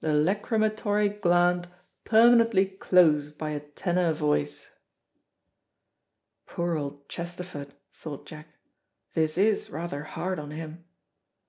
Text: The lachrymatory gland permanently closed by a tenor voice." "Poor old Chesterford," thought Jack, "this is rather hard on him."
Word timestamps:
The 0.00 0.12
lachrymatory 0.14 1.08
gland 1.08 1.66
permanently 2.04 2.66
closed 2.66 3.36
by 3.36 3.50
a 3.50 3.58
tenor 3.58 4.12
voice." 4.12 4.70
"Poor 6.46 6.76
old 6.78 7.08
Chesterford," 7.08 7.74
thought 7.90 8.24
Jack, 8.24 8.46
"this 9.14 9.36
is 9.36 9.70
rather 9.70 10.04
hard 10.04 10.38
on 10.38 10.52
him." 10.52 10.84